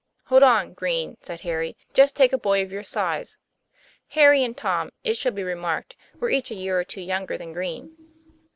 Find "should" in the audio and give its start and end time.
5.15-5.35